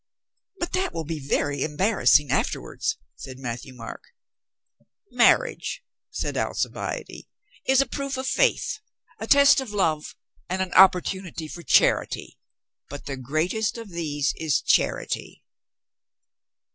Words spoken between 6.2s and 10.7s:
Alcibiade, "is a proof of faith, a test of love and